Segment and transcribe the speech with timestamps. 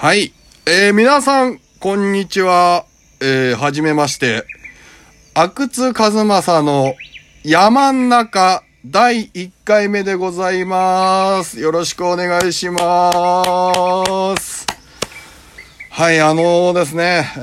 [0.00, 0.32] はい。
[0.64, 2.84] えー、皆さん、こんにちは。
[3.20, 4.44] えー、はじめまして。
[5.34, 6.94] 阿久津和正の
[7.42, 11.58] 山ん中第1回目でございます。
[11.58, 14.66] よろしくお願いします。
[15.90, 17.40] はい、あのですね、え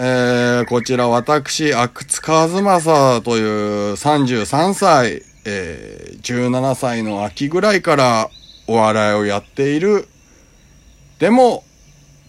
[0.64, 2.48] ー、こちら私、阿久津和
[2.80, 8.30] 正という33歳、えー、17歳の秋ぐらいから
[8.66, 10.08] お笑いをやっている。
[11.20, 11.65] でも、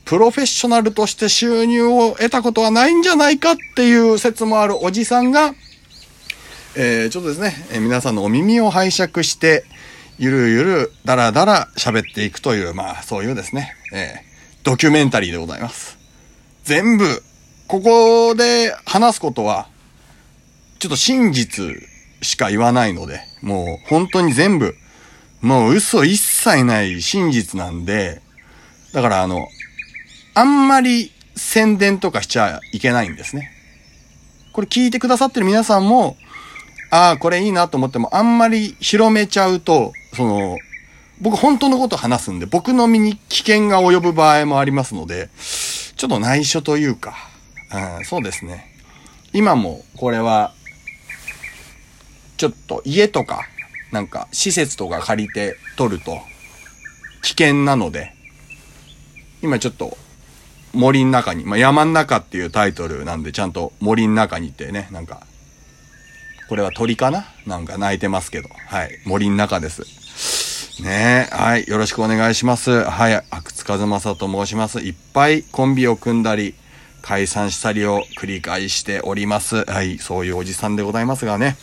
[0.07, 5.53] プロフェッショナルとして収入を得たことはないんじゃないかっていう説もあるおじさんが、
[6.77, 9.65] えー、ちょっとですね、えー皆さんのお耳を拝借して、
[10.17, 14.27] ゆるゆる、だらだら喋っていくという、まあ、そういうですね、えー
[14.63, 15.99] ドキュメンタリーでございます。
[16.63, 17.23] 全部、
[17.67, 19.69] ここで話すことは、
[20.79, 21.77] ちょっと真実
[22.23, 24.77] しか言わないので、もう本当に全部、
[25.41, 28.23] もう嘘一切ない真実なんで、
[28.93, 29.49] だからあの、
[30.37, 33.51] あんまり宣伝とかしちゃいけないんですね。
[34.53, 36.19] これ聞いてくださってる皆さんも、
[36.91, 40.59] ああ、これいいなと思っても、あんまり広めちゃうと、その、
[41.23, 45.31] 僕本当のこと話すんで、僕の身に危険が及ぶ場合もありますので、
[45.97, 47.17] ちょっと内緒というか、
[47.99, 48.77] うん、そうですね。
[49.33, 50.53] 今もこれは、
[52.37, 53.49] ちょっと家とか、
[53.91, 56.19] なんか施設とか借りて撮ると
[57.23, 58.13] 危険なので、
[59.41, 59.97] 今ちょっと
[60.77, 65.27] 森の中に、まあ、山の中っていうタイトルなんでちゃんと森の中にってね、なんか、
[66.49, 67.27] これは鳥かな？
[67.47, 69.83] なんか鳴いてますけど、はい、森の中です。
[70.83, 72.85] ねえ、はい、よろしくお願いします。
[72.85, 74.81] はい、阿久津和正と申します。
[74.81, 76.55] いっぱいコンビを組んだり、
[77.03, 79.65] 解散したりを繰り返しております。
[79.65, 81.57] はい、そういうおじさんでございますがね。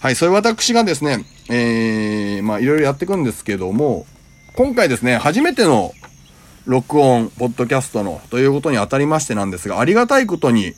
[0.00, 4.06] はい、そういう私がですね、えー、まあいろいろやっていくんですけども、
[4.54, 5.94] 今回ですね、初めての
[6.64, 10.74] 録音、ポッドキャストのということにあたりましてなんですが、ありがたいことに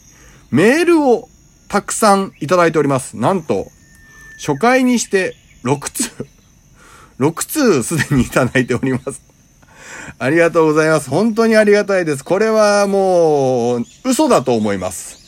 [0.50, 1.28] メールを
[1.68, 3.16] たくさんいただいております。
[3.16, 3.66] なんと、
[4.38, 6.10] 初回にして6通、
[7.20, 9.20] 6通すでにいただいております。
[10.18, 11.10] ありがとうございます。
[11.10, 12.24] 本当にありがたいです。
[12.24, 15.18] これはもう、嘘だと思います。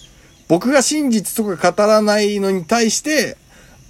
[0.49, 3.37] 僕が真実とか語らないのに対して、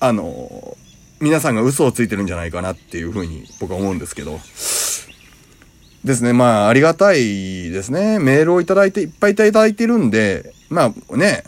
[0.01, 0.77] あの、
[1.21, 4.41] 皆さんが嘘をついてるんじゃないかなっていうふうに僕は思うんですけど。
[6.07, 6.33] ですね。
[6.33, 8.21] まあ、ありがたいですね。
[8.21, 11.43] メールをいただいて、いっぱいいただいてるんで、まあね、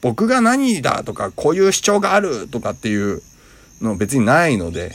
[0.00, 3.22] 僕が何だとか、こういう主張があるとかっていう
[3.80, 4.90] の別にないので、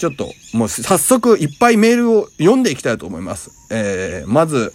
[0.00, 3.50] ちょっと、もう早速いっぱいメールを読んでいきたいと思います。
[3.70, 4.72] えー、まず、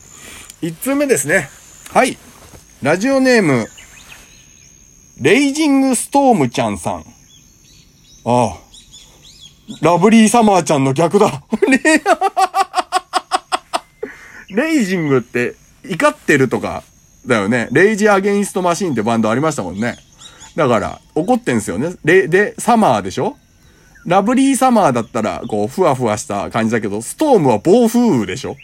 [0.61, 1.49] 1通目ですね。
[1.91, 2.17] はい。
[2.83, 3.67] ラジオネーム、
[5.19, 7.05] レイジングストームちゃんさん。
[8.25, 8.63] ああ。
[9.81, 11.43] ラブリーサマーちゃんの逆だ。
[11.67, 11.79] レ
[14.53, 16.83] レイジングって怒ってるとか
[17.25, 17.67] だよね。
[17.71, 19.97] レイジアゲインストマシーンってバンドありましたもんね。
[20.55, 21.95] だから、怒ってんすよね。
[22.05, 23.35] レ、で、サマーでしょ？
[24.05, 28.55] ラブリーサマーだったら、こう、ふわふわした感じだけど、ストームは暴風雨でしょ？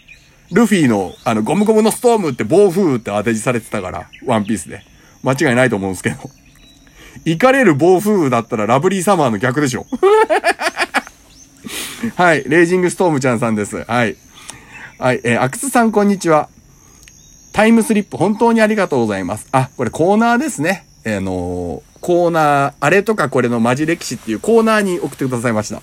[0.51, 4.83] ルフィの、あの、ゴムゴムのストームって暴風雨って当て字されてたから、ワンピースで。
[5.23, 6.17] 間違いないと思うんですけど。
[7.25, 9.85] 怒れる暴風雨だったらラブリーサマーの逆でしょ？
[12.15, 12.43] はい。
[12.47, 13.83] レイジングストームちゃんさんです。
[13.83, 14.15] はい。
[14.99, 15.21] はい。
[15.23, 16.49] えー、アクスさんこんにちは。
[17.53, 19.47] タイムスリップ本当にありがとうございます。
[19.53, 20.85] あ、これコーナーですね。
[21.05, 25.81] えーのーコーナー、あれとかこれのマジ歴史っていうコーナーに送ってくださいました。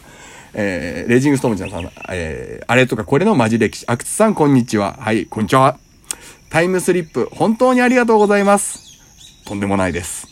[0.53, 3.87] えー、レジングストームちゃんさん、えー、あれとかこれのマジ歴史。
[3.87, 4.99] アクツさんこんにちは。
[5.01, 5.79] はい、こんにちは。
[6.51, 9.01] タイムスリップ本当にありがとうございます。
[9.47, 10.27] とんでもないです。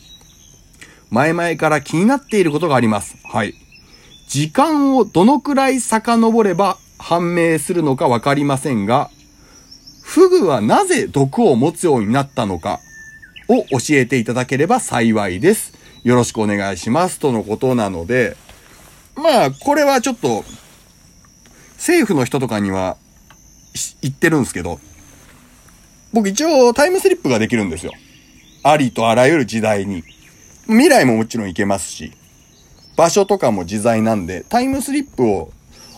[1.09, 3.17] 前々から気になっていることがあります。
[3.23, 3.55] はい。
[4.27, 9.09] 時間をどのくらい遡れば判明するのかわかりませんが、
[10.01, 12.79] フグはなぜ毒を持つようになったのか
[13.47, 15.73] を教えていただければ幸いです。
[16.03, 17.19] よろしくお願いします。
[17.19, 18.37] とのことなので、
[19.15, 20.45] まあ、これはちょっと、
[21.77, 22.97] 政府の人とかには
[24.01, 24.79] 言ってるんですけど、
[26.13, 27.91] 僕一応タイムスリップができるんですよ。
[28.63, 30.03] ありとあらゆる時代に。
[30.67, 32.11] 未来ももちろん行けますし、
[32.95, 35.51] 場所とかも自在なんで、タイムスリップを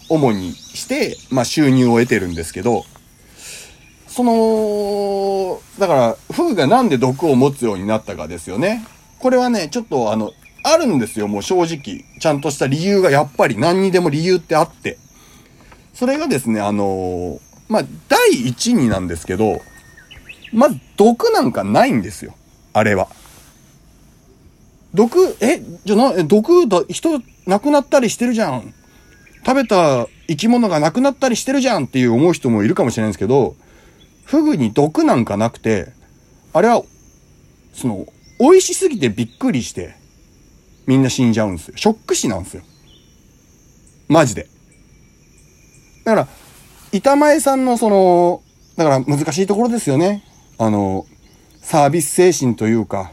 [0.09, 2.85] 主にして、まあ収入を得てるんですけど、
[4.07, 8.85] その、だから、フグがなんで毒を持つようになったかですよね。
[9.19, 10.31] これはね、ちょっとあの、
[10.63, 12.03] あるんですよ、もう正直。
[12.19, 14.97] ちゃんとした理由がやっぱり何にでも理由ってあって。
[15.93, 17.39] それがですね、あのー
[17.69, 19.61] まあ、第一になんですけど、
[20.53, 22.33] まず毒なんかないんですよ。
[22.73, 23.07] あれは。
[24.93, 28.73] 毒、え、じゃな、毒だ、人亡くなったりしてるじゃん。
[29.45, 33.55] 食べた生き物が亡くなったりしてるじゃんっていう思う人もいるかもしれないんですけど、
[34.25, 35.93] フグに毒なんかなくて、
[36.53, 36.83] あれは、
[37.73, 38.05] その、
[38.39, 39.95] 美味しすぎてびっくりして、
[40.85, 41.77] みんな死んじゃうんですよ。
[41.77, 42.63] ショック死なんですよ。
[44.07, 44.47] マジで。
[46.03, 46.27] だから、
[46.91, 48.41] 板前さんのその、
[48.75, 50.23] だから難しいところですよね。
[50.57, 51.05] あの、
[51.61, 53.11] サービス精神というか、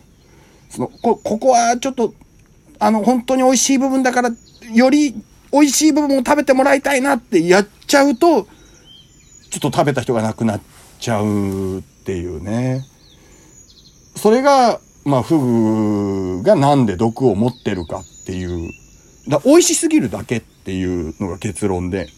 [0.70, 2.14] その、こ、ここはちょっと、
[2.78, 4.30] あの、本当に美味しい部分だから、
[4.72, 5.14] より
[5.54, 8.48] 美味しい部分を食べてもらいたいなってやっちゃうと、ちょ
[9.58, 10.60] っと食べた人が亡くなっ
[10.98, 12.84] ちゃうっていうね。
[14.16, 18.72] それが、まあ、フグがなんで毒を持ってるかっていう、
[19.28, 22.08] だ美味しすぎるだけっていうのが結論で、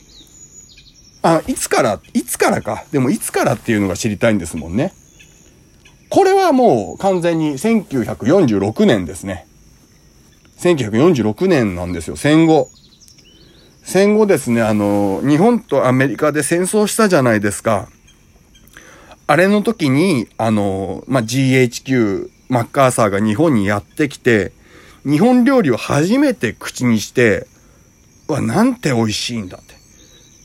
[1.21, 2.85] あ、いつから、いつからか。
[2.91, 4.95] でもいつからっていうのが知りたいんですもんね。
[6.09, 9.47] これはもう完全に1946年ですね。
[10.59, 12.71] 1946年なんですよ、戦後。
[13.87, 17.89] 戦後ですね、あの、日本とアメリカで戦争したじゃないですか。
[19.29, 24.51] あれの時に、あの、まあ、GHQ、マッカーサーが日本にやってきて、
[25.05, 27.47] 日本料理を初めて口にして、
[28.27, 29.77] わ、なんて美味しいんだって。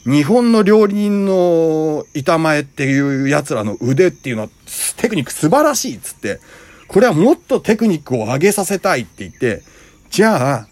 [0.08, 4.50] 日本の料理人の板前っていう奴らの腕っていうのは
[4.98, 6.40] テクニック素晴らしいっつって、
[6.88, 9.64] これはもっとテクニックを上げさせたいって言って、
[10.12, 10.68] じゃあ、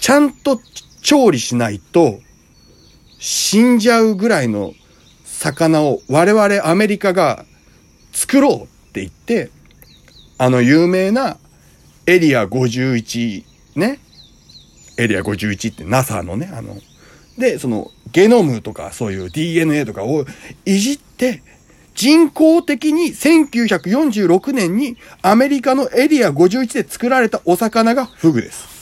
[0.00, 0.58] ちゃんと
[1.00, 2.20] 調理しないと
[3.18, 4.72] 死んじゃうぐらいの
[5.24, 7.44] 魚を我々アメリカが
[8.12, 9.50] 作ろうって言って、
[10.38, 11.36] あの有名な
[12.06, 13.44] エリア51
[13.76, 14.00] ね？
[14.96, 16.76] エリア51って NASA のね、あの、
[17.38, 20.24] で、そのゲノムとかそういう DNA とかを
[20.64, 21.42] いじって、
[21.94, 28.79] 人工的に1946年にアメリカのエリア51で作られたお魚がフグです。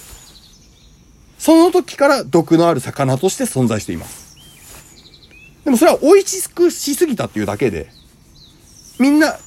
[1.39, 4.37] その時から毒のある魚として存在しています。
[5.65, 7.91] でもそれは美味しくしすぎたっていうだけで、
[8.99, 9.39] みんな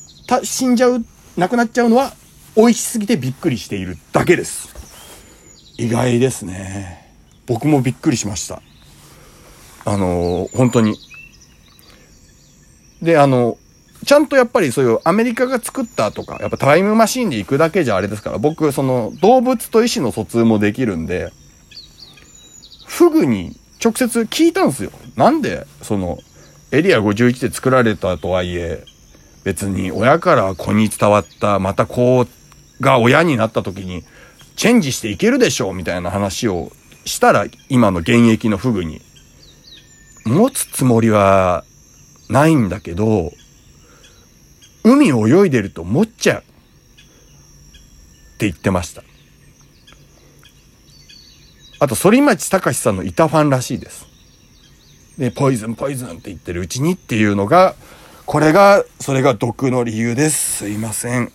[0.44, 1.04] 死んじゃう、
[1.38, 2.14] 亡くなっちゃうのは
[2.56, 4.70] 美味しすぎてびっくりしているだけです。
[5.78, 7.14] 意外ですね。
[7.48, 8.62] 僕もびっくりしました。
[9.84, 10.96] あの、本当に。
[13.02, 13.58] で、あの、
[14.06, 21.32] ちゃんとやっぱりそういうアメリカが作ったとか、やっぱタイムマシンで行くだけじゃあれですから、僕、その動物と意思の疎通もできるんで、
[22.92, 24.92] フグに直接聞いたんですよ。
[25.16, 26.20] なんで、その、
[26.72, 28.84] エリア51で作られたとはいえ、
[29.46, 32.28] 別に親から子に伝わった、また子
[32.82, 34.04] が親になった時に、
[34.58, 36.74] チェンジしていけるでしょうみたいな話を
[37.06, 39.02] したら、今の現役のフグに。
[40.26, 41.64] 持つつもりは
[42.30, 43.32] ないんだけど、
[44.84, 46.42] 海を泳いでると持っちゃう。
[46.42, 46.44] っ
[48.38, 49.02] て言ってました。
[51.82, 54.06] あと、反町隆史さんの板ファンらしいです。
[55.18, 57.74] で、ポイズン、ポイズンって言ってるうちにっていうのが、
[58.28, 60.58] これが、それが毒の理由です。
[60.58, 61.32] すいません。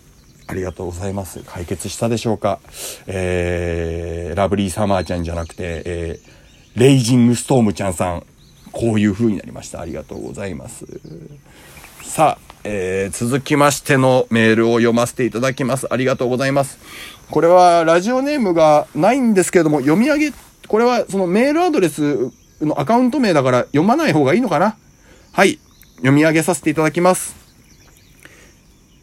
[0.47, 1.43] ありがとうございます。
[1.45, 2.61] 解決したでしょうか
[3.07, 8.25] えー、ラブリーサマーちゃんじゃなくて、えー、レイジングストームちゃんさん、
[8.71, 9.81] こういう風になりました。
[9.81, 10.85] ありがとうございます。
[12.03, 15.87] さあ、えー、続きましてのメールを読ませていただきます。
[15.91, 16.79] ありがとうございます。
[17.29, 20.31] これはラジオネームがないんですけれども、読み上げ、
[20.67, 22.31] これはそのメールアドレス
[22.61, 24.77] のアカウント名だから読まない方がいいのかな？
[25.31, 25.59] はい。
[25.97, 27.35] 読み上げさせていただきます。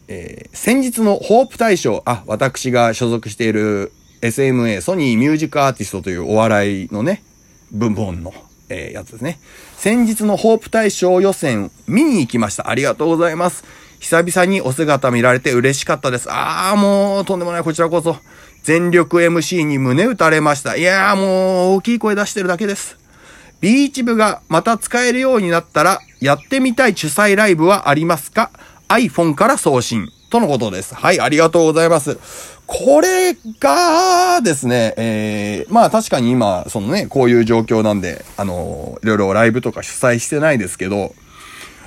[0.07, 3.91] えー、先日のホープ大賞、あ、私が所属している
[4.21, 7.23] SMA ソニーミュージックアーティストというお笑いのね、
[7.71, 8.33] 部門の
[8.67, 9.39] えー、やつですね。
[9.77, 12.67] 先日のホープ大賞予選見に行きました。
[12.67, 13.63] ありがとうございます。
[14.05, 16.27] 久々にお姿見られて嬉しかったです。
[16.29, 18.17] あーもうとんでもないこちらこそ。
[18.61, 20.75] 全力 MC に胸打たれました。
[20.75, 22.99] いやーもう大きい声出してるだけです。
[23.61, 28.51] ビーチ部がまた使えるようになったら、やってみたい主催ライブはありますか
[28.89, 30.11] ?iPhone から送信。
[30.29, 30.93] とのことです。
[30.93, 32.19] はい、ありがとうございます。
[32.67, 41.15] これがですね、えー、まあ確かに今、そのね、こういう状況なんで、あの、いろいろライブとか主催してないですけど、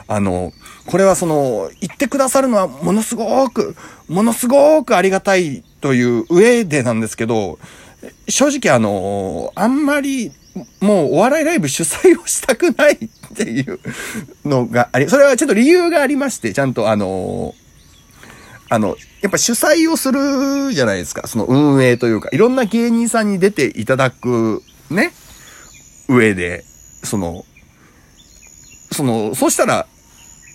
[0.08, 0.52] あの、
[0.88, 3.76] これはその、言ってくださるのはものすごく、
[4.08, 7.58] ものすごくありがたいという上でなんですけど、
[8.26, 10.32] 正直あの、あんまり、
[10.80, 12.98] もうお笑いライブ主催をしたくないっ
[13.36, 13.78] ていう
[14.46, 17.54] のがあり、それはちょっと理由がありまして、ちゃんとあの、
[18.70, 21.28] あの、やっぱ主催をするじゃないですか。
[21.28, 25.12] その運営というか、いろんな芸人さんに出ていただく、ね、
[26.08, 26.64] 上で、
[27.04, 27.44] その、
[28.90, 29.86] その、そしたら、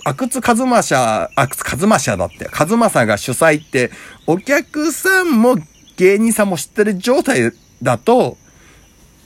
[0.06, 3.92] 阿久津和正、阿久津和正だって、和正が主催って、
[4.28, 5.56] お客さんも
[5.98, 8.38] 芸人さんも知ってる状態だと、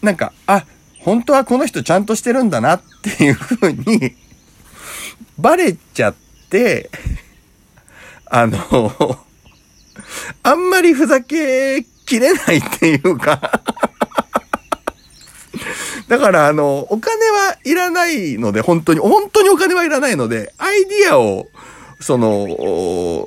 [0.01, 0.65] なんか、あ、
[0.99, 4.15] 本当はこの人ちゃんとしてるんだなっていうふうに
[5.37, 6.15] バレちゃっ
[6.49, 6.89] て、
[8.25, 8.59] あの、
[10.43, 13.61] あんまりふざけきれないっていうか、
[16.07, 21.47] だから、あの、お金はいらないので、本当に、本当にお金はいらないので、アイディアを、
[21.99, 22.47] その、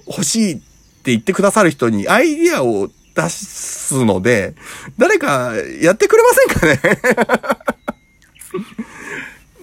[0.06, 0.62] 欲しいって
[1.10, 4.54] 言ってくださる人にアイディアを出すので、
[4.96, 7.00] 誰かやってくれませんかね？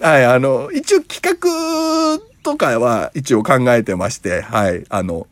[0.00, 5.26] はい、あの、一応企画とかは一応考えてまして、はい、あの、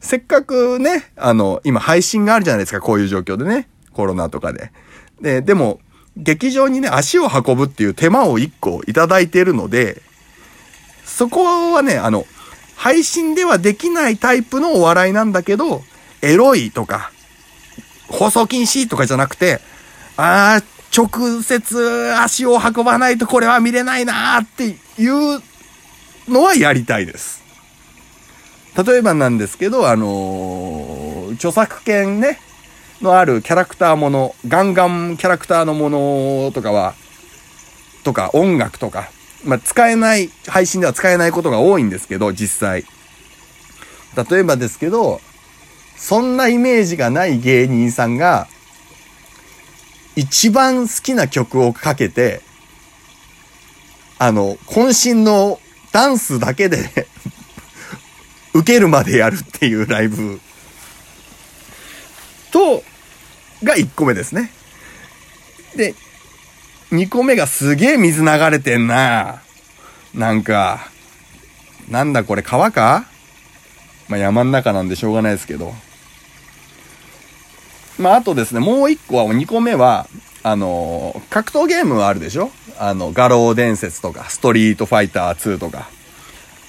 [0.00, 3.68] せっかくね、あの、今配信があるじゃないですか、こういう状況でね。
[3.92, 4.72] コロナとかで。
[5.20, 5.78] で、でも、
[6.16, 10.02] 劇場にね、足を運ぶっていう手間を一個いただいているので、
[11.04, 12.26] そこはね、あの、
[12.76, 15.82] 配信ではできないタイプのお笑いなんだけど、
[16.20, 17.12] エロいとか、
[18.08, 19.60] 放送禁止とかじゃなくて、
[20.16, 20.62] ああ、
[20.94, 25.42] 直接足を運ばないとこれは見れないなーっていう
[26.28, 27.42] のはやりたいです。
[28.86, 32.38] 例えばなんですけど、あのー著作権ね、
[33.02, 36.94] のあるキャラクターもの、ガンガンキャラクターのものとかは、
[38.04, 39.10] とか音楽とか、
[39.44, 42.84] まあ、使えない、配信では使えないことが多いんですけど、実際。
[44.30, 45.20] 例えばですけど、
[45.96, 48.48] そんなイメージがない芸人さんが、
[50.14, 52.42] 一番好きな曲をかけて、
[54.18, 55.58] あの、渾身の
[55.90, 57.06] ダンスだけで
[58.54, 60.40] 受けるまでやるっていうライブ
[62.50, 62.84] と、
[63.64, 64.50] が1個目ですね。
[65.76, 65.94] で、
[66.90, 69.42] 2個目がすげえ水流れてんな。
[70.14, 70.90] なんか、
[71.88, 73.06] なんだこれ川か？
[74.08, 75.72] まあ山ん中なんでしょうがないですけど。
[77.98, 80.06] まああとですね、もう1個は、2個目は、
[80.42, 82.50] あの格闘ゲームはあるでしょ？
[82.78, 85.88] あの、画廊伝説とか、ストリートファイター2とか。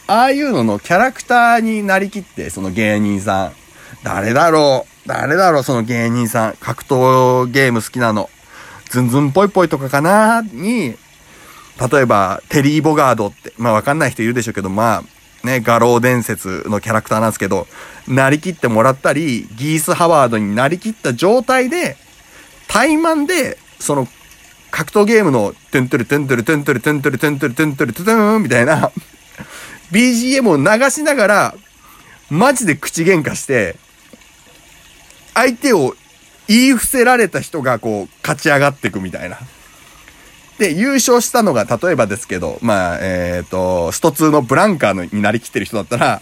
[0.06, 3.54] ああいうののキャラクターになりきって、その芸人さん。
[4.04, 4.93] 誰だろう？
[5.06, 6.54] 誰だろうその芸人さん。
[6.60, 8.30] 格闘ゲーム好きなの。
[8.90, 10.96] ズンズンぽいぽいとかかなに、
[11.92, 15.04] 例えば、テリー・ボガードって、まあわかんない人いるでしょうけど、ま
[15.44, 17.68] あ、ね、餓狼伝説のキャラクターなんですけど、
[18.08, 21.98] なりきってもらったり、ギース・ハワードになりきった状態で、
[22.68, 24.08] タイマンで、その、
[24.72, 28.92] 格闘ゲームの、トゥントゥルトゥントゥルトゥントゥルトゥントゥルトゥントゥルトゥントゥルトゥトゥンみたいな、
[29.92, 31.56] BGM を流しながら、
[32.30, 33.76] マジで口喧嘩して、
[35.34, 35.96] 相手を
[36.48, 39.38] 言い伏せられた人がこう、勝ち上がっていくみたいな。
[40.60, 46.22] で、優勝したのが、例えばですけど、まあ、えっ、と、スト2のブランカーのになりきってる人だったら、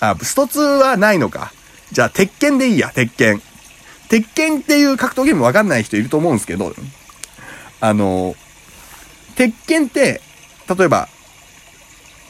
[0.00, 1.52] あ、スト2はないのか。
[1.92, 3.42] じゃあ、鉄拳でいいや、鉄拳。
[4.08, 6.74] 鉄拳っていう格闘ゲームわかんない人いると思うんですけど、
[7.80, 8.34] あの、
[9.36, 10.20] 鉄拳って、
[10.68, 11.08] 例えば、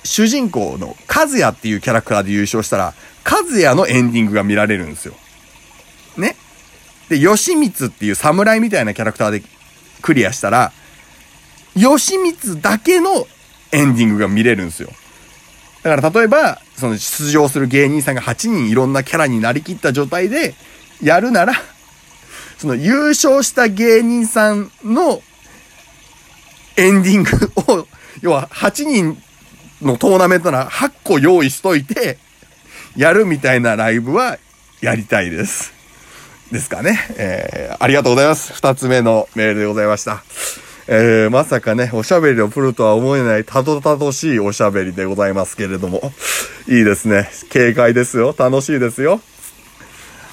[0.02, 5.14] 主人公の和也っていうキャラクターで優勝したら、和也のエンディングが見られるんですよ。
[7.10, 9.42] で、吉光っていう侍みたいなキャラクターで
[10.00, 10.72] クリアしたら、
[11.74, 13.26] 吉光だけの
[13.72, 14.90] エンディングが見れるんですよ。
[15.82, 20.54] だから例えば、その出場する芸人さんが8人いろんなキャラになりきった状態で
[21.02, 21.54] やるなら、
[22.58, 25.20] その優勝した芸人さんの
[26.76, 27.30] エンディング
[27.72, 27.88] を、
[28.22, 29.20] 要は8人
[29.82, 32.18] のトーナメントなら8個用意しといて、
[32.96, 34.38] やるみたいなライブは
[34.80, 35.79] やりたいです。
[36.50, 36.98] ですかね。
[37.16, 38.52] えー、ありがとうございます。
[38.52, 40.24] 二つ目のメールでございました。
[40.88, 46.12] えー、まさかね、おしゃべりをプロとは思えないたどたどしいおしゃべりでございますけれども。
[46.66, 47.30] いいですね。
[47.52, 48.34] 軽快ですよ。
[48.36, 49.20] 楽しいですよ。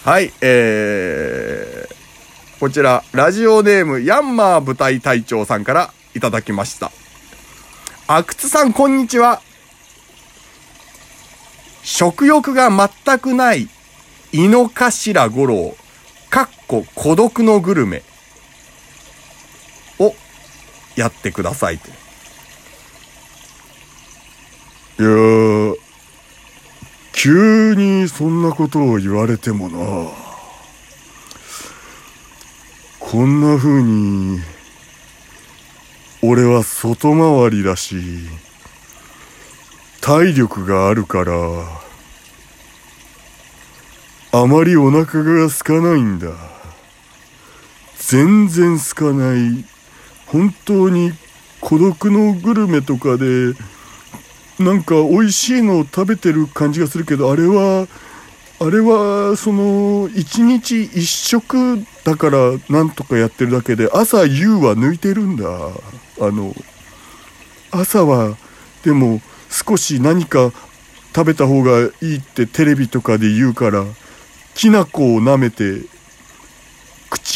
[0.04, 6.92] はい、えー、こちら、ラジオネーム、ヤンマー舞台隊長さんからいただきました。
[8.08, 9.42] 阿久津さん、こんにちは。
[11.84, 13.70] 食欲が全くない、
[14.32, 15.78] 井の頭五郎、
[16.68, 18.04] こ孤独のグルメ
[20.00, 20.14] を
[20.98, 21.88] やってくださいと。
[25.00, 25.76] いやー、
[27.14, 29.78] 急にそんなことを言われてもな。
[33.00, 34.42] こんな風に、
[36.22, 37.96] 俺は外回りだし、
[40.02, 41.34] 体力があるから、
[44.34, 46.57] あまりお腹が空かないんだ。
[48.08, 49.66] 全然空かない。
[50.28, 51.12] 本当に
[51.60, 53.54] 孤独のグルメとかで、
[54.60, 57.86] なんか美味しいのを食べてる感じがするけど、あれは、
[58.60, 65.46] あれは、その、一日一食だからなんとかやってるだけで、朝夕は抜いてるんだ。
[66.22, 66.56] あの、
[67.72, 68.38] 朝は、
[68.86, 70.54] でも、少し何か
[71.14, 73.84] 食べた方がいいってテレビとかで言うから
[74.56, 75.82] きな粉を舐めて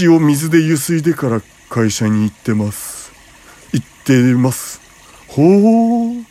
[0.01, 1.29] 口を水でゆすいでか？
[1.29, 3.11] ら会社に行ってます
[3.71, 4.81] 行ってます
[5.27, 6.25] ほう。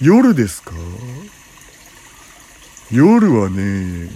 [0.00, 0.72] 夜ですか？
[2.90, 4.10] 夜はね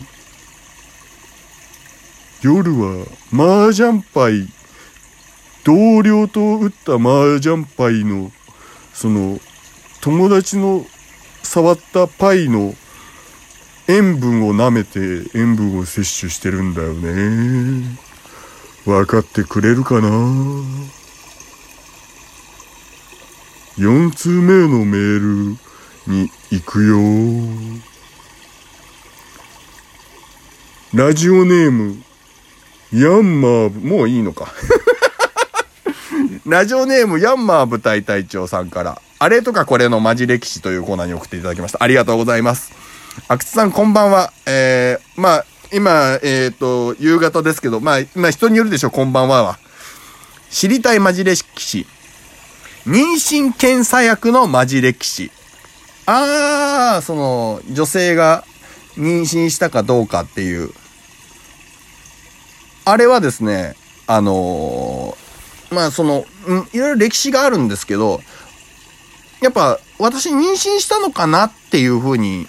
[2.43, 4.49] 夜は麻雀牌。
[5.63, 8.33] 同僚と打った麻雀牌の
[8.93, 9.39] その
[10.01, 10.85] 友達の
[11.45, 12.75] 触ったパイの
[13.89, 17.99] 塩分を舐めて塩分を摂取してるんだよね
[18.85, 20.09] 分かってくれるかな
[23.77, 25.57] ？4通目のメール
[26.07, 26.99] に行くよ
[30.93, 32.03] ラジオネーム
[32.93, 34.53] ヤンマーもういいのか
[36.47, 41.83] ラジオネームヤンマー部隊隊長さんから、あれとかこれのマジ歴史というコーナーに送っていただきました。
[41.83, 42.73] ありがとうございます。
[43.31, 44.33] 阿久津さんこんばんは。
[44.45, 49.61] えー、まあ、今、えっ、ー、と、夕方ですけど、まあ、今人によるでしょ、こんばんはは。
[50.51, 51.87] 知りたいマジ歴史。
[52.87, 55.31] 妊娠検査薬のマジ歴史。
[56.07, 58.45] あー、その、女性が
[58.97, 60.73] 妊娠したかどうかっていう。
[62.85, 63.77] あれはですね、
[64.09, 66.25] あのー、まあその、
[66.73, 68.21] いろいろ歴史があるんですけど、
[69.41, 72.49] やっぱ私妊娠したのかなっていうふうに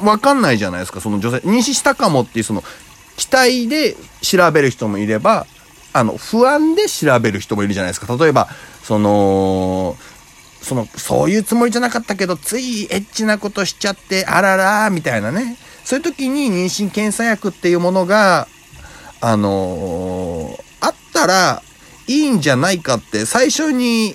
[0.00, 1.36] わかんないじゃないですか、その女性。
[1.38, 2.62] 妊娠したかもっていうその
[3.16, 5.46] 期待で調べる人もいれば、
[5.92, 8.16] あの、不安で調べる人もいるじゃないですか。
[8.16, 8.48] 例えば、
[8.82, 9.96] その、
[10.62, 15.56] その、そういうつもりじゃなかったけど、ついエッチなことしちゃって、あらら、みたいなね。
[15.84, 18.46] そういう時に妊娠検査薬っていうものが、
[19.20, 21.62] あのー、あったら
[22.06, 24.14] いいんじゃないかって最初に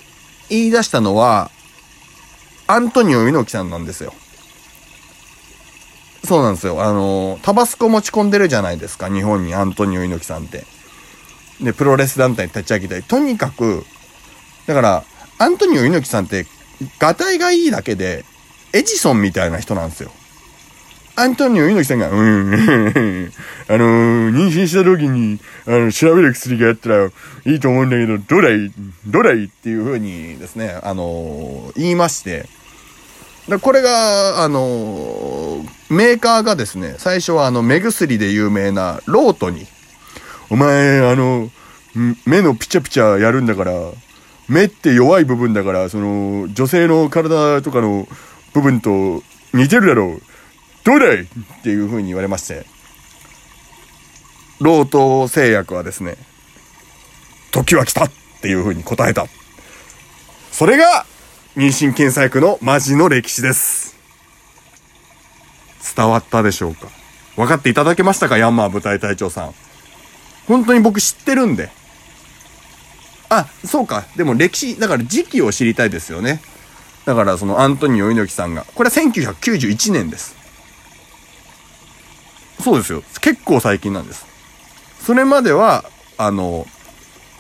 [0.50, 1.52] 言い出したのは、
[2.68, 4.14] アントニオ猪木さんなんですよ。
[6.26, 6.84] そうなんですよ。
[6.84, 10.66] あの、タバスコ持ち込んでるじゃないですか、日本にアントニオ猪木さんって。
[11.62, 13.04] で、プロレス団体に立ち上げたり。
[13.04, 13.86] とにかく、
[14.66, 15.04] だから、
[15.38, 16.46] アントニオ猪木さんって、
[17.00, 18.26] がたいがいいだけで、
[18.72, 20.12] エジソンみたいな人なんですよ。
[21.16, 22.54] アントニオ猪木さんが、うん、
[23.68, 27.12] あの妊娠した時に、あの、調べる薬があったらい
[27.56, 28.72] いと思うんだけど、どらい、
[29.06, 29.44] どらい？
[29.44, 32.48] っていう風にですね、あの言いまして、
[33.48, 39.68] でこれが、あのメーカーがですね、最初はあの、目薬で有名なロートに、
[40.50, 41.50] お前、あの、
[42.26, 43.74] 目のピチャピチャやるんだから、
[44.48, 48.08] 目って弱い部分だから、その、女性の体とかの
[48.54, 50.22] 部分と似てるだろう。
[50.84, 52.66] どれっていう風に言われまして、
[54.60, 56.16] ロート製薬はですね、
[57.52, 59.28] 時は来たっていう風に答えた。
[60.52, 61.06] それが、
[61.56, 63.96] 妊娠検査薬のマジの歴史です。
[65.96, 66.88] 伝わったでしょうか？
[67.36, 68.40] 分かっていただけましたか？
[68.40, 69.54] ヤンマー部隊隊長さん。
[70.48, 71.70] 本当に僕知ってるんで。
[73.30, 74.04] あ、そうか。
[74.16, 76.42] でも歴史、だから時期を知りたいですよね。
[77.06, 78.66] だからそのアントニオ猪木さんが。
[78.74, 80.36] これは1991年です。
[82.64, 83.04] そうですよ。
[83.22, 84.26] 結構最近なんです。
[85.02, 85.86] それまでは、
[86.18, 86.66] あの、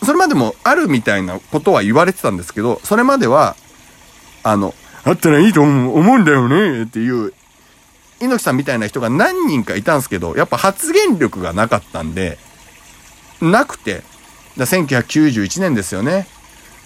[0.03, 3.55] それまでもあるみたいなことは言われてたんですけど、それまでは、
[4.43, 4.73] あの、
[5.05, 6.83] あったらいいと思うんだよね。
[6.83, 7.33] っていう、
[8.19, 12.37] 猪木さんみたいな人が何人かいたんですけど、やっぱ発言力がなかったんで、
[13.41, 14.03] なくて、
[14.57, 16.27] だ1991年ですよね。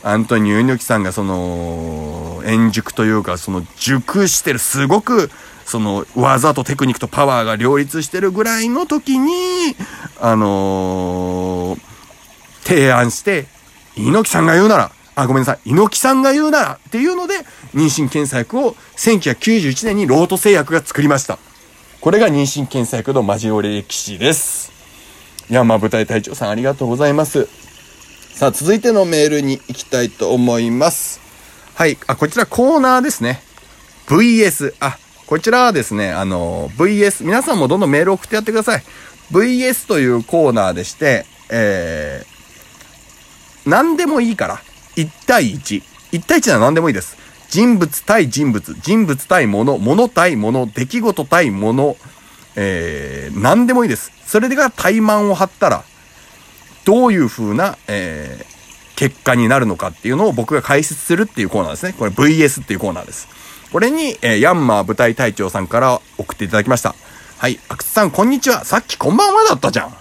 [0.04, 5.30] アントニオ猪木さんがその、円熟というか、その熟してる、すごく、
[5.65, 9.76] その技とテクニックとパワーが両立してるぐらいの時に、
[10.22, 11.80] あのー、
[12.63, 13.48] 提案して、
[13.98, 15.71] 猪木さんが言うなら、あ、ごめんなさい。
[15.71, 17.34] 猪木さんが言うならっていうので、
[17.73, 21.39] 妊娠検査薬を1991年にロート製薬が作りました。
[22.01, 24.71] これが妊娠検査薬のマジオレ歴史です。
[25.49, 27.47] 山舞台隊長さんありがとうございます。
[28.36, 31.19] さあ、続いてのメールに行きたいと思います。
[31.73, 31.97] はい。
[32.06, 33.41] あ、こちらコーナーですね。
[34.06, 34.75] VS。
[34.80, 37.25] あ、こちらはですね、あの、VS。
[37.25, 38.84] 皆さんもどんどんメール送ってやってください。
[39.32, 44.66] VS というコーナーでして、えー、何でもいいから。
[44.98, 45.84] 1対1。
[46.12, 47.18] 1対1なら何でもいいです。
[47.50, 51.96] 人物対人物、人物対物、物対物、出来事対物、
[52.56, 54.12] えー、何でもいいです。
[54.26, 55.84] それが怠慢を張ったら、
[56.84, 61.94] どういう風な、えー、結果になるのかっていうのを僕が解説するっていうコーナーですね。
[61.94, 63.28] これ VS っていうコーナーです。
[63.72, 66.96] これに、えー、ヤンマー部隊隊長さんから送っていただきました。
[67.38, 68.66] はい、阿久津さん、こんにちは。
[68.66, 69.96] さっきこんばんはだったじゃん。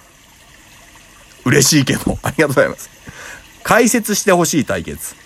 [1.45, 2.91] 嬉しいけど、ありがとうございます。
[3.67, 5.17] 解説してほしい対決。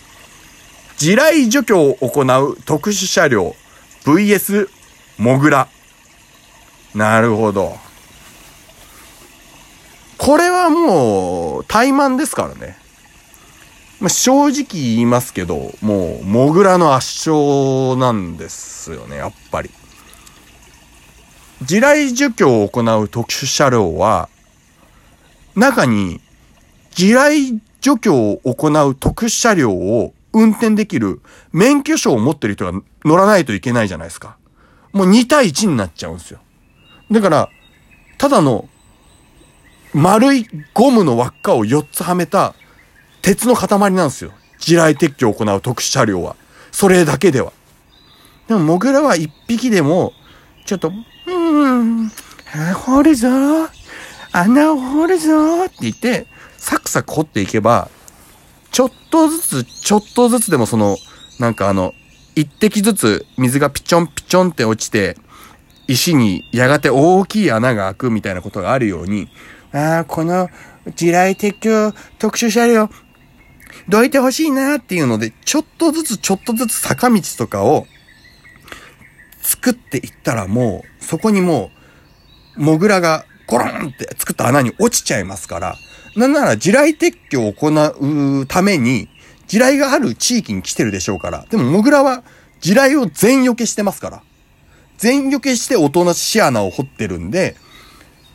[0.96, 3.54] 地雷除去を行う特殊車両
[4.04, 4.70] VS
[5.18, 5.68] モグラ。
[6.94, 7.76] なるほど。
[10.16, 12.78] これはもう、怠慢ですからね。
[14.00, 19.70] まあ、正直言いますけど、もう、モグラの圧勝なんですよね、やっぱり。
[21.60, 24.30] 地雷除去を行う特殊車両は、
[25.54, 26.22] 中に、
[26.92, 31.20] 地雷除去を行う特殊車両を運転できる
[31.52, 34.36] 免許証を持ってる人が乗らないといけないじゃないですか。
[34.92, 36.40] もう2対1になっちゃうんですよ。
[37.10, 37.48] だから、
[38.18, 38.68] ただの
[39.92, 42.54] 丸いゴムの輪っかを4つはめた
[43.22, 44.32] 鉄の塊なんですよ。
[44.58, 46.36] 地雷撤去を行う特殊車両は。
[46.70, 47.52] それだけでは。
[48.46, 50.12] でも、モグラは1匹でも、
[50.66, 52.12] ちょっと、うーん、
[52.74, 53.28] 掘るぞ
[54.32, 56.26] 穴を掘るぞって言って、
[56.60, 57.90] サクサク掘っていけば、
[58.70, 60.96] ちょっとずつ、ちょっとずつでもその、
[61.40, 61.94] なんかあの、
[62.36, 65.16] 一滴ずつ水がピチョンピチョンって落ちて、
[65.88, 69.28] 石にやがて大きい穴が開くみたいなことがあるように、
[69.72, 70.48] ああ、この
[70.94, 72.90] 地雷撤去特殊車両、
[73.88, 77.86] どいてほしいなっていうので、ちょっとずつちょっとずつ坂道とかを
[79.42, 81.70] 作っていったらもう、そこにも
[82.56, 85.76] う、モグラがゴロンって作った穴に落ちちゃいますから、
[86.16, 89.08] なんなら地雷撤去を行うために、
[89.48, 91.44] 地雷がある地域に来てるでしょうから。
[91.50, 92.22] でも、モグラは
[92.60, 94.22] 地雷を全避けしてますから。
[94.98, 97.56] 全避けしておとなし穴を掘ってるんで、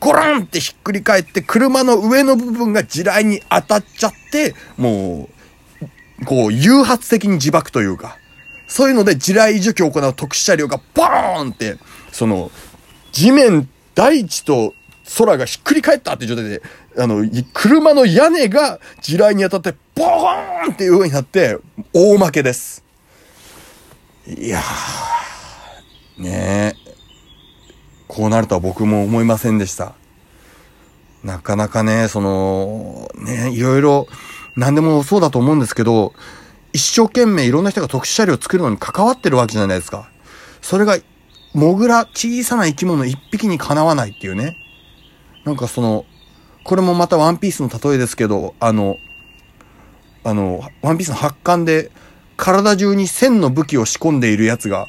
[0.02, 5.30] ゴロンってひっくり返って車の上の部分が地雷に当たっちゃって、も
[6.22, 8.18] う、こう、誘発的に自爆というか、
[8.68, 11.78] そういうので地雷除去を行う特殊車両がボーンって、
[12.12, 12.52] その、
[13.14, 14.74] 地面、大地と
[15.18, 16.62] 空がひっくり返ったっていう状態で、
[16.98, 21.58] あの、車の屋根が地雷に当たって、ボーンっていう風になって、
[21.94, 22.84] 大負けです。
[24.28, 26.86] いやー、ねえ。
[28.08, 29.94] こうなるとは僕も思いませんでした。
[31.24, 34.08] なかなかね、その、ね、いろいろ、
[34.56, 36.14] 何でもそうだと思うんですけど、
[36.74, 40.10] 一生懸命いろんな人が特殊車両を作るのに関わってるわけじゃないですか。
[40.62, 40.98] それが、
[41.54, 44.58] モグラ、小さな生き物一匹にかなわないっていうね。
[45.46, 46.06] なんかその、
[46.64, 48.98] これもまたワンピースの例えですけど、あの、
[50.24, 51.92] あの、ワンピースの発艦で、
[52.36, 54.88] 体中に千の武器を仕込んでいる奴が、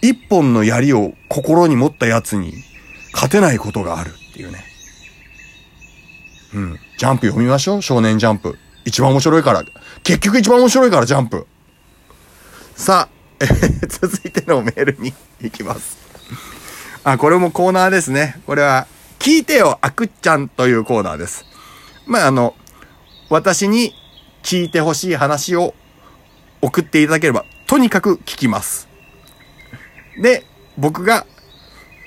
[0.00, 2.54] 一本の槍を心に持った奴に
[3.12, 4.64] 勝てないことがあるっていうね。
[6.54, 6.78] うん。
[6.96, 7.82] ジャンプ読みましょう？
[7.82, 8.58] 少年ジャンプ。
[8.84, 9.64] 一番面白いから。
[10.02, 11.46] 結局一番面白いから、ジャンプ。
[12.74, 13.08] さ
[13.40, 13.44] あ、
[13.88, 15.98] 続いてのメールに行きます。
[17.04, 18.40] あ、これもコーナーですね。
[18.46, 18.86] これは、
[19.18, 21.44] 聞いてよ、あくっちゃんというコーナーです。
[22.06, 22.54] まあ、あの、
[23.28, 23.92] 私に
[24.42, 25.74] 聞いてほしい話を
[26.62, 28.88] 送っていただければ、とにかく聞きます。
[30.22, 30.44] で、
[30.76, 31.26] 僕が、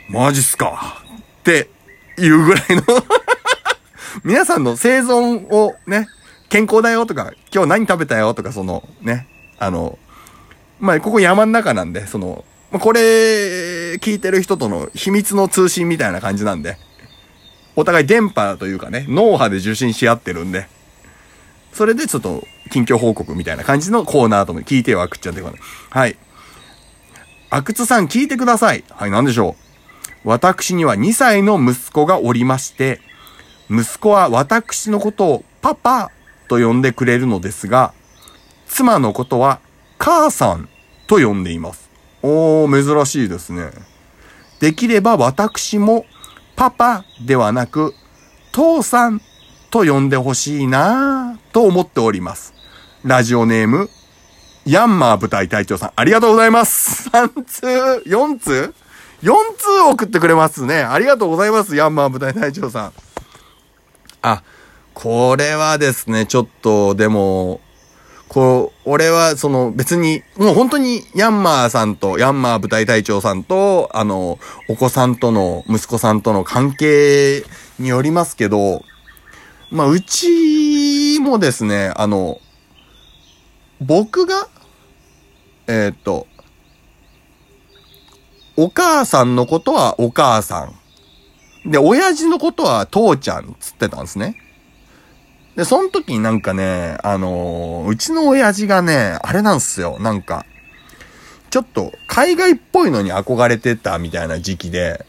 [0.10, 1.04] マジっすか？
[1.39, 1.69] って
[2.17, 2.84] いうぐらいの
[4.24, 6.08] 皆さんの生存をね、
[6.50, 9.28] 健康だよとか、今日何食べたよとか、そのね、
[9.60, 9.97] あの、
[10.80, 16.78] まあ、ここ山の中なんで、その、これ、聞いてる人との秘密の通信みたいな感じなんで、
[17.76, 20.68] お互い電波というかね、脳波で受信し合ってるんで、
[21.74, 25.58] それでちょっと、近況報告みたいな感じのコーナーとも聞いてよ、あくっちゃんってこと。
[25.90, 26.18] はい。
[27.50, 28.84] 阿久津さん聞いてください。
[28.90, 29.72] はい、なんでしょう。
[30.24, 33.02] 私には2歳の息子がおりまして、
[33.70, 36.12] 息子は私のことをパパ
[36.48, 37.94] と呼んでくれるのですが、
[38.68, 39.60] 妻のことは
[39.98, 40.70] 母さん
[41.08, 41.90] と呼んでいます。
[42.22, 43.72] おー、珍しいですね。
[44.60, 46.06] できれば私も
[46.62, 47.95] パパではなく
[48.52, 49.19] 父さん
[49.71, 52.54] と呼んでほしいなぁと思っております。
[53.04, 53.89] ラジオネーム
[54.67, 57.10] ヤンマー舞台隊長さん、ありがとうございます。
[57.10, 57.65] 3通、
[58.06, 58.76] 4通
[59.24, 60.84] ?4 通送ってくれますね。
[60.84, 61.76] ありがとうございます。
[61.76, 62.93] ヤンマー舞台隊長さん。
[64.21, 64.43] あ、
[64.93, 67.60] これはですね、ちょっと、でも、
[68.32, 74.39] こう、俺は、その、別に、もう本当に、ヤンマーさんと、ヤンマー舞台隊長さんと、あの、
[74.70, 77.44] お子さんとの、息子さんとの関係
[77.78, 78.86] によりますけど、
[79.70, 82.39] まあ、うちもですね、あの、
[83.82, 84.48] 僕が、
[85.67, 86.26] えー、っと、
[88.56, 90.72] お母さんのことはお母さ
[91.65, 91.70] ん。
[91.70, 94.38] で、親父のことは父ちゃんつってたんですね。
[95.56, 99.98] で、その時になんかね、あのー、うちの親父がね、あれなんすよ。
[100.00, 100.46] なんか、
[101.50, 105.06] ちょっと海外っぽいのに憧れてたみたいな時期で、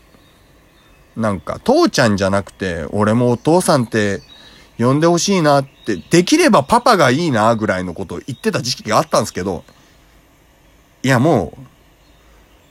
[1.16, 4.22] なんか、父ちゃんじゃなくて、俺もお父さんって
[4.78, 9.64] 呼んでほしいなって、できればパパがいいなぐらいのことを言ってた時期があったんですけど、
[11.05, 11.59] いやもう、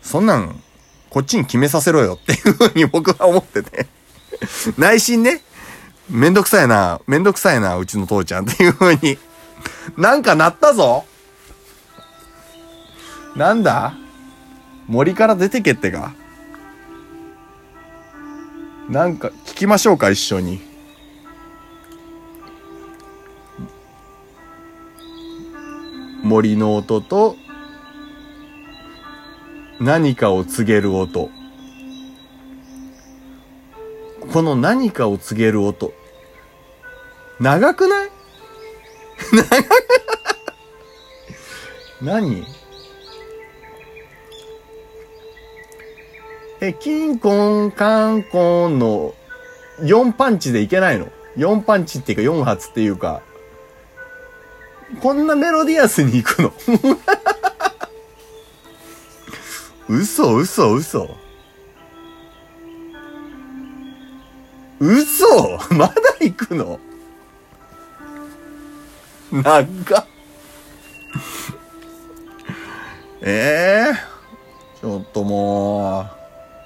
[0.02, 0.62] そんなん、
[1.10, 3.88] こっちに決めさせろよっていうふうに僕は思ってて。
[4.78, 5.42] 内心ね、
[6.10, 9.18] めんどくさいな、めんどくさいな、うちの父ちゃんっていうふうに。
[9.98, 11.06] なんか鳴ったぞ
[13.36, 13.94] なんだ？
[14.88, 16.14] 森から出てけってか。
[18.90, 20.60] なんか聞きましょうか、一緒に。
[26.24, 27.38] 森の音と
[29.80, 31.30] 何かを告げる音。
[34.32, 35.94] この何かを告げる音。
[37.40, 38.10] 長くない？
[39.34, 39.70] 長く
[42.02, 42.46] 何？
[46.62, 49.16] え、キンコンカンコンの
[49.80, 53.22] 4パンチでいけないの ?4 パンチっていうか4発っていうか、
[55.02, 56.54] こんなメロディアスに行くの？
[59.90, 61.21] 嘘 嘘嘘。
[64.82, 65.60] 嘘？
[65.70, 66.80] まだ行くの？
[69.32, 70.06] 長っ
[73.22, 73.96] ええ
[74.82, 76.10] ちょっとも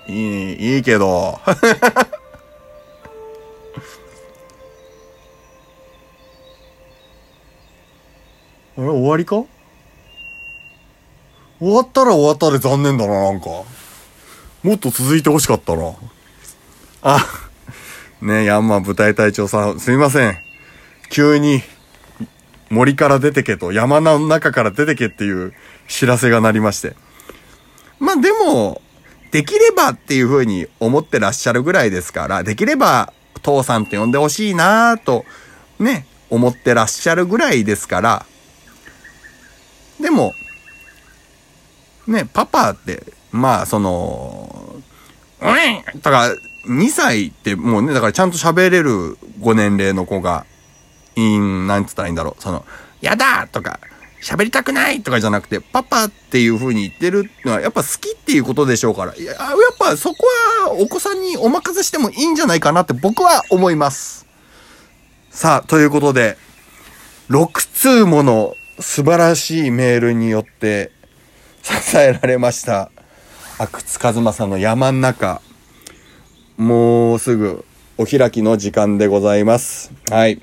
[0.07, 1.41] う、いい、いいけど。
[1.47, 1.55] あ
[8.77, 9.43] れ終わりか？
[11.59, 13.47] 終わったら終わったで残念だな、なんか。
[14.63, 15.93] もっと続いてほしかったな。
[17.01, 17.44] あ、
[18.25, 20.37] ねヤンマン舞台隊長さん、すみません。
[21.09, 21.61] 急に、
[22.69, 25.53] 森から出てけと、山の中から出てけっていう
[25.87, 26.95] 知らせが鳴りまして。
[27.99, 28.81] まあでも、
[29.31, 35.23] できればっていう風に思ってらっしゃるぐらいですから、できれば、父さんって呼んでほしいなぁと、
[35.79, 38.25] ね、思ってらっしゃるぐらいですから、
[40.01, 40.33] でも、
[42.07, 44.75] ね、パパって、まあ、その、
[45.41, 46.29] うんとか、
[46.67, 50.45] 2歳ってもうね、だからちゃんと喋れるご年齢の子が、
[51.15, 52.65] いん、なんつったらいいんだろう、その、
[53.01, 53.79] やだとか、
[54.21, 60.25] 喋りたくないとかじゃなくて、パパっていう風に言ってるのは、やっぱ好きっていうことでしょうから、いや、やっぱそこ
[60.65, 64.25] はお子さんにお任せしてもいいんじゃないかなって僕は思います。
[65.29, 66.37] さあ、ということで、
[67.29, 70.91] 6通もの素晴らしいメールによって
[71.61, 72.89] 支えられました。
[73.57, 75.41] 阿久津和正の山ん中。
[76.57, 77.65] もうすぐ
[77.97, 79.91] お開きの時間でございます。
[80.09, 80.41] はい。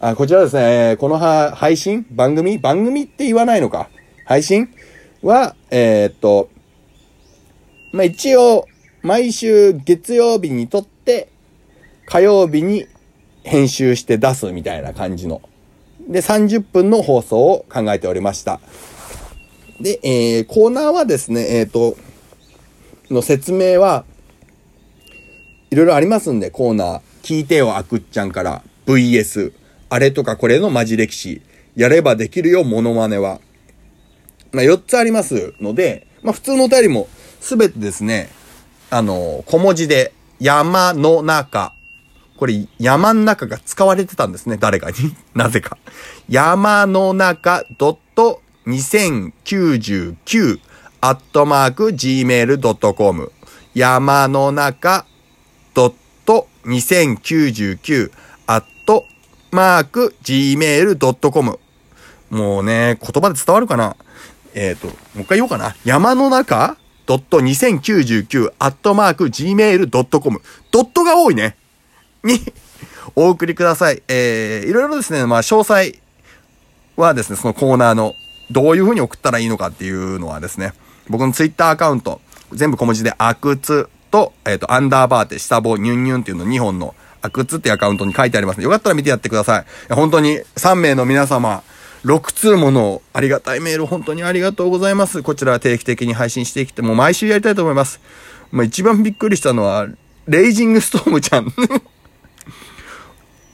[0.00, 2.58] あ、こちらですね、えこの配信番組？
[2.58, 3.88] 番組って言わないのか。
[4.26, 4.68] 配信
[5.22, 6.50] は、えーっと、
[7.92, 8.66] まあ、一応、
[9.02, 11.28] 毎週月曜日に撮って、
[12.06, 12.88] 火曜日に
[13.44, 15.40] 編集して出すみたいな感じの。
[16.08, 18.58] で、30分の放送を考えておりました。
[19.80, 21.96] で、えー、コーナーはですね、えっ、と、
[23.08, 24.04] の説明は、
[25.74, 27.00] いろいろありますんで、コーナー。
[27.24, 28.62] 聞いてよ、あくっちゃんから。
[28.86, 29.52] VS。
[29.88, 31.42] あれとかこれのマジ歴史。
[31.74, 33.40] やればできるよ、モノマネは。
[34.52, 37.08] まあ、4つありますので、まあ、普通のお便りも、
[37.40, 38.28] すべてですね、
[38.88, 41.72] あの、小文字で、山の中。
[42.36, 44.96] これ、山の中が使われてたんですね、誰かに。
[45.34, 45.76] なぜか。
[46.28, 47.64] 山の中
[48.64, 50.60] .2099
[51.00, 53.32] アットマーク gmail.com
[53.74, 55.04] 山の中
[56.66, 58.10] .2099
[58.46, 59.04] アット
[59.50, 61.58] マーク gmail.com
[62.30, 63.96] もうね、言葉で伝わるかな？
[64.54, 65.76] えっ、と、もう一回言おうかな。
[65.84, 71.56] 山の中 .2099 アットマーク gmail.com ドットが多いね。
[72.22, 72.40] に
[73.14, 74.02] お送りください。
[74.08, 76.00] えー、いろいろですね、まあ、詳細
[76.96, 78.14] はですね、そのコーナーの、
[78.50, 80.72] どういう風に送ったらいいのかっていうのはですね、
[81.08, 82.20] 僕のツイッターアカウント、
[82.52, 89.92] 全部小文字で、アクツと、えっ、と、アンダーバーって下棒、ニュンニュンっていうの2本の、アクツっていうアカウントに書いてありますので、よかったら見てやってください。
[89.92, 91.64] 本当に3名の皆様、
[92.04, 95.24] 6通ものありがたいメール、本当にありがとうございます。
[95.24, 98.00] こちらは定期的に配信してきて、もう毎週やりたいと思います。
[98.52, 99.88] まあ、一番びっくりしたのは、
[100.28, 101.52] レイジングストームちゃん。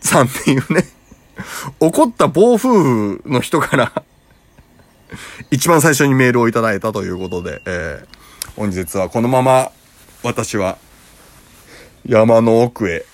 [0.02, 0.84] さんっていうね、
[1.78, 4.02] 怒った暴風雨の人から、
[5.50, 8.20] 一番最初にメールをいただいたということで、えー
[8.56, 9.72] 本日はこのまま
[10.22, 10.76] 私は
[12.06, 13.06] 山の奥へ、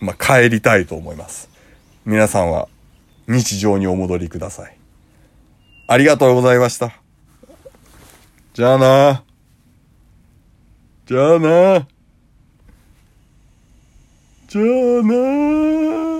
[0.00, 1.50] まあ、帰りたいと思います。
[2.06, 2.68] 皆さんは
[3.28, 4.76] 日常にお戻りください。
[5.86, 6.92] ありがとうございました。
[8.54, 9.22] じゃあな。
[11.06, 11.86] じゃあな。
[14.48, 14.64] じゃあ
[15.02, 16.19] な